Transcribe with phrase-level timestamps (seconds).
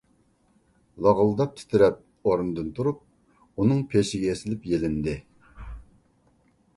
[1.07, 1.99] لاغىلداپ تىترەپ،
[2.29, 3.03] ئورنىدىن تۇرۇپ
[3.61, 5.15] ئۇنىڭ پېشىگە ئېسىلىپ يېلىندى.